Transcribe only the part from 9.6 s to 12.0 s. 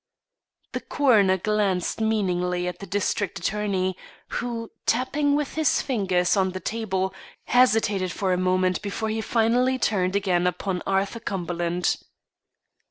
turned again upon Arthur Cumberland.